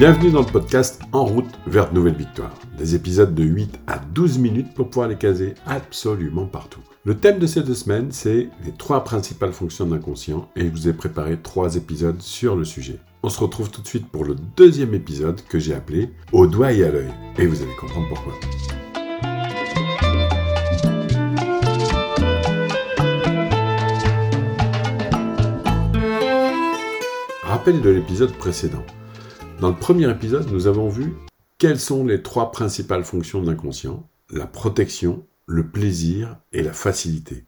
[0.00, 2.54] Bienvenue dans le podcast En route vers de nouvelles victoires.
[2.78, 6.80] Des épisodes de 8 à 12 minutes pour pouvoir les caser absolument partout.
[7.04, 10.70] Le thème de ces deux semaines, c'est les trois principales fonctions de l'inconscient et je
[10.70, 12.98] vous ai préparé trois épisodes sur le sujet.
[13.22, 16.72] On se retrouve tout de suite pour le deuxième épisode que j'ai appelé Au doigt
[16.72, 17.12] et à l'œil.
[17.36, 18.32] Et vous allez comprendre pourquoi.
[27.42, 28.82] Rappel de l'épisode précédent.
[29.60, 31.12] Dans le premier épisode, nous avons vu
[31.58, 37.44] quelles sont les trois principales fonctions de l'inconscient la protection, le plaisir et la facilité.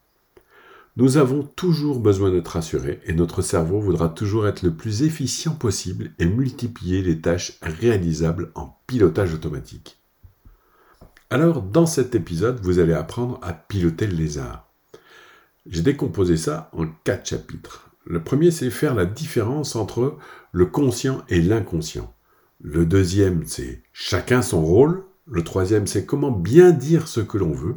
[0.97, 5.55] Nous avons toujours besoin d'être rassurés et notre cerveau voudra toujours être le plus efficient
[5.55, 9.98] possible et multiplier les tâches réalisables en pilotage automatique.
[11.31, 14.69] Alors, dans cet épisode, vous allez apprendre à piloter le lézard.
[15.65, 17.92] J'ai décomposé ça en quatre chapitres.
[18.05, 20.17] Le premier, c'est faire la différence entre
[20.53, 22.14] le conscient et l'inconscient.
[22.61, 25.05] Le deuxième, c'est chacun son rôle.
[25.27, 27.77] Le troisième, c'est comment bien dire ce que l'on veut.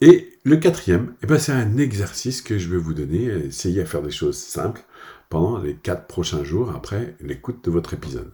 [0.00, 3.24] Et le quatrième, eh ben, c'est un exercice que je vais vous donner.
[3.24, 4.82] Essayez à faire des choses simples
[5.30, 8.30] pendant les quatre prochains jours après l'écoute de votre épisode.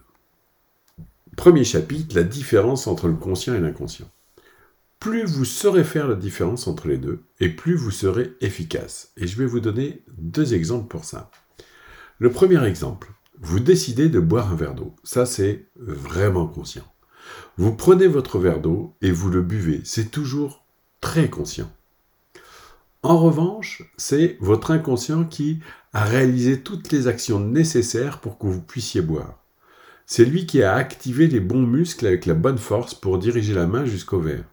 [1.37, 4.09] Premier chapitre, la différence entre le conscient et l'inconscient
[5.01, 9.11] plus vous saurez faire la différence entre les deux, et plus vous serez efficace.
[9.17, 11.31] Et je vais vous donner deux exemples pour ça.
[12.19, 14.95] Le premier exemple, vous décidez de boire un verre d'eau.
[15.03, 16.85] Ça, c'est vraiment conscient.
[17.57, 19.81] Vous prenez votre verre d'eau et vous le buvez.
[19.85, 20.63] C'est toujours
[21.01, 21.71] très conscient.
[23.01, 25.61] En revanche, c'est votre inconscient qui
[25.93, 29.43] a réalisé toutes les actions nécessaires pour que vous puissiez boire.
[30.05, 33.65] C'est lui qui a activé les bons muscles avec la bonne force pour diriger la
[33.65, 34.45] main jusqu'au verre.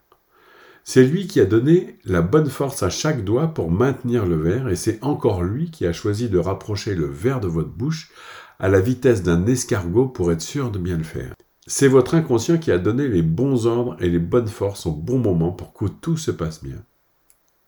[0.90, 4.70] C'est lui qui a donné la bonne force à chaque doigt pour maintenir le verre,
[4.70, 8.10] et c'est encore lui qui a choisi de rapprocher le verre de votre bouche
[8.58, 11.34] à la vitesse d'un escargot pour être sûr de bien le faire.
[11.66, 15.18] C'est votre inconscient qui a donné les bons ordres et les bonnes forces au bon
[15.18, 16.82] moment pour que tout se passe bien.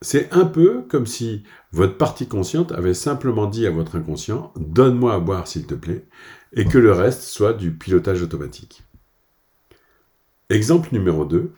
[0.00, 1.42] C'est un peu comme si
[1.72, 6.06] votre partie consciente avait simplement dit à votre inconscient Donne-moi à boire s'il te plaît,
[6.54, 8.82] et que le reste soit du pilotage automatique.
[10.48, 11.52] Exemple numéro 2.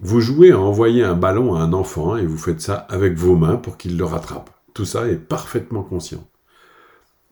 [0.00, 3.36] Vous jouez à envoyer un ballon à un enfant et vous faites ça avec vos
[3.36, 4.50] mains pour qu'il le rattrape.
[4.74, 6.28] Tout ça est parfaitement conscient.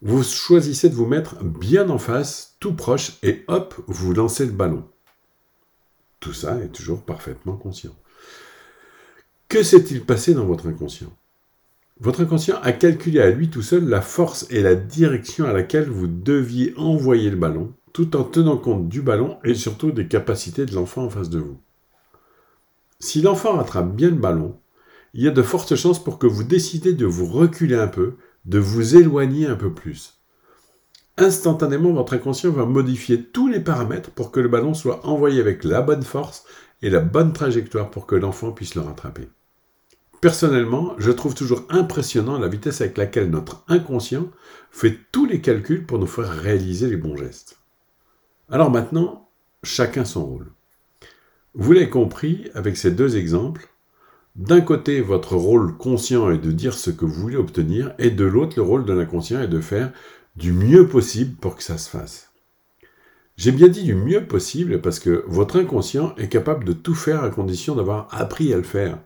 [0.01, 4.53] Vous choisissez de vous mettre bien en face, tout proche, et hop, vous lancez le
[4.53, 4.85] ballon.
[6.21, 7.95] Tout ça est toujours parfaitement conscient.
[9.49, 11.13] Que s'est-il passé dans votre inconscient?
[12.01, 15.89] Votre inconscient a calculé à lui tout seul la force et la direction à laquelle
[15.89, 20.65] vous deviez envoyer le ballon, tout en tenant compte du ballon et surtout des capacités
[20.65, 21.61] de l'enfant en face de vous.
[23.03, 24.61] Si l'enfant rattrape bien le ballon,
[25.13, 28.15] il y a de fortes chances pour que vous décidez de vous reculer un peu,
[28.45, 30.21] de vous éloigner un peu plus.
[31.19, 35.65] Instantanément, votre inconscient va modifier tous les paramètres pour que le ballon soit envoyé avec
[35.65, 36.45] la bonne force
[36.81, 39.29] et la bonne trajectoire pour que l'enfant puisse le rattraper.
[40.21, 44.29] Personnellement, je trouve toujours impressionnant la vitesse avec laquelle notre inconscient
[44.71, 47.59] fait tous les calculs pour nous faire réaliser les bons gestes.
[48.49, 49.29] Alors maintenant,
[49.65, 50.53] chacun son rôle.
[51.55, 53.69] Vous l'avez compris avec ces deux exemples.
[54.37, 58.25] D'un côté, votre rôle conscient est de dire ce que vous voulez obtenir, et de
[58.25, 59.93] l'autre, le rôle de l'inconscient est de faire
[60.35, 62.31] du mieux possible pour que ça se fasse.
[63.37, 67.23] J'ai bien dit du mieux possible parce que votre inconscient est capable de tout faire
[67.23, 68.99] à condition d'avoir appris à le faire.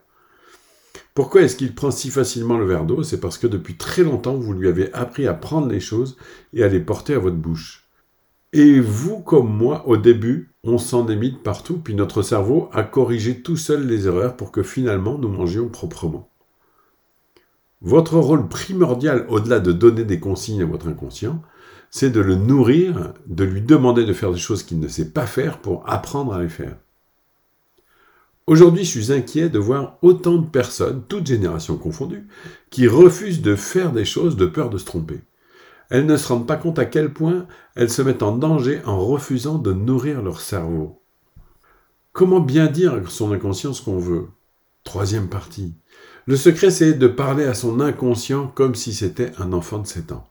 [1.14, 3.02] Pourquoi est-ce qu'il prend si facilement le verre d'eau?
[3.02, 6.16] C'est parce que depuis très longtemps, vous lui avez appris à prendre les choses
[6.52, 7.88] et à les porter à votre bouche.
[8.52, 13.40] Et vous, comme moi, au début, on s'en émite partout, puis notre cerveau a corrigé
[13.40, 16.28] tout seul les erreurs pour que finalement nous mangions proprement.
[17.82, 21.42] Votre rôle primordial, au-delà de donner des consignes à votre inconscient,
[21.90, 25.26] c'est de le nourrir, de lui demander de faire des choses qu'il ne sait pas
[25.26, 26.76] faire pour apprendre à les faire.
[28.46, 32.26] Aujourd'hui, je suis inquiet de voir autant de personnes, toutes générations confondues,
[32.70, 35.20] qui refusent de faire des choses de peur de se tromper
[35.90, 38.98] elles ne se rendent pas compte à quel point elles se mettent en danger en
[38.98, 41.02] refusant de nourrir leur cerveau.
[42.12, 44.28] Comment bien dire à son inconscient ce qu'on veut?
[44.84, 45.74] Troisième partie.
[46.26, 50.12] Le secret, c'est de parler à son inconscient comme si c'était un enfant de 7
[50.12, 50.28] ans.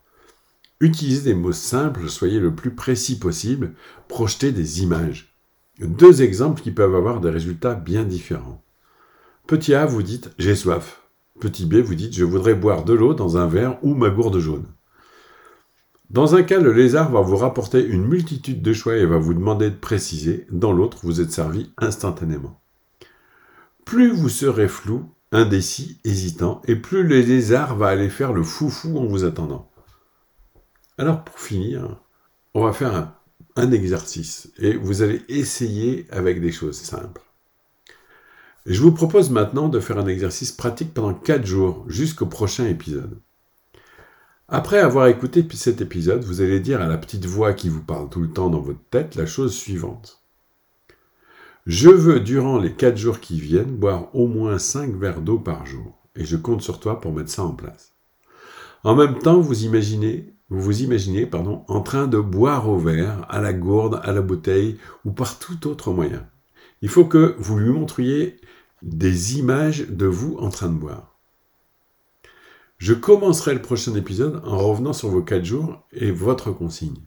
[0.81, 3.75] Utilisez des mots simples, soyez le plus précis possible,
[4.07, 5.37] projetez des images.
[5.79, 8.63] Deux exemples qui peuvent avoir des résultats bien différents.
[9.47, 11.01] Petit A, vous dites j'ai soif.
[11.39, 14.39] Petit B, vous dites je voudrais boire de l'eau dans un verre ou ma gourde
[14.39, 14.65] jaune.
[16.09, 19.33] Dans un cas, le lézard va vous rapporter une multitude de choix et va vous
[19.33, 20.47] demander de préciser.
[20.51, 22.61] Dans l'autre, vous êtes servi instantanément.
[23.85, 28.97] Plus vous serez flou, indécis, hésitant, et plus le lézard va aller faire le foufou
[28.97, 29.69] en vous attendant.
[30.97, 31.99] Alors pour finir,
[32.53, 33.13] on va faire
[33.55, 37.21] un exercice et vous allez essayer avec des choses simples.
[38.65, 43.19] Je vous propose maintenant de faire un exercice pratique pendant 4 jours jusqu'au prochain épisode.
[44.47, 48.09] Après avoir écouté cet épisode, vous allez dire à la petite voix qui vous parle
[48.09, 50.21] tout le temps dans votre tête la chose suivante.
[51.65, 55.65] Je veux, durant les 4 jours qui viennent, boire au moins 5 verres d'eau par
[55.65, 57.95] jour, et je compte sur toi pour mettre ça en place.
[58.83, 63.25] En même temps, vous imaginez, vous vous imaginez, pardon, en train de boire au verre,
[63.30, 66.24] à la gourde, à la bouteille ou par tout autre moyen.
[66.83, 68.38] Il faut que vous lui montriez
[68.83, 71.14] des images de vous en train de boire.
[72.85, 76.97] Je commencerai le prochain épisode en revenant sur vos 4 jours et votre consigne.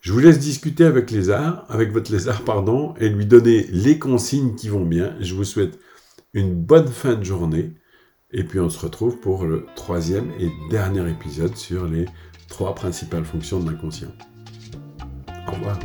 [0.00, 4.54] Je vous laisse discuter avec Lézard, avec votre lézard, pardon, et lui donner les consignes
[4.54, 5.14] qui vont bien.
[5.20, 5.78] Je vous souhaite
[6.32, 7.74] une bonne fin de journée.
[8.30, 12.06] Et puis on se retrouve pour le troisième et dernier épisode sur les
[12.48, 14.12] trois principales fonctions de l'inconscient.
[15.48, 15.78] Au revoir.